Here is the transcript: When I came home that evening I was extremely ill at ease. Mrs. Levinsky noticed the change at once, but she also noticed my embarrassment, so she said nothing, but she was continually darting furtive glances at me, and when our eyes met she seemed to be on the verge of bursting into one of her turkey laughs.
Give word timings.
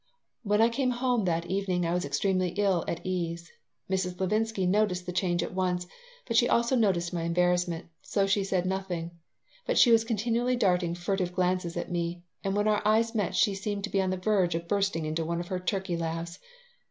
When 0.41 0.63
I 0.63 0.69
came 0.69 0.89
home 0.89 1.25
that 1.25 1.45
evening 1.45 1.85
I 1.85 1.93
was 1.93 2.05
extremely 2.05 2.49
ill 2.57 2.83
at 2.87 3.05
ease. 3.05 3.51
Mrs. 3.87 4.19
Levinsky 4.19 4.65
noticed 4.65 5.05
the 5.05 5.11
change 5.11 5.43
at 5.43 5.53
once, 5.53 5.85
but 6.27 6.35
she 6.35 6.49
also 6.49 6.75
noticed 6.75 7.13
my 7.13 7.21
embarrassment, 7.21 7.85
so 8.01 8.25
she 8.25 8.43
said 8.43 8.65
nothing, 8.65 9.11
but 9.67 9.77
she 9.77 9.91
was 9.91 10.03
continually 10.03 10.55
darting 10.55 10.95
furtive 10.95 11.35
glances 11.35 11.77
at 11.77 11.91
me, 11.91 12.23
and 12.43 12.55
when 12.55 12.67
our 12.67 12.81
eyes 12.83 13.13
met 13.13 13.35
she 13.35 13.53
seemed 13.53 13.83
to 13.83 13.91
be 13.91 14.01
on 14.01 14.09
the 14.09 14.17
verge 14.17 14.55
of 14.55 14.67
bursting 14.67 15.05
into 15.05 15.23
one 15.23 15.39
of 15.39 15.49
her 15.49 15.59
turkey 15.59 15.95
laughs. 15.95 16.39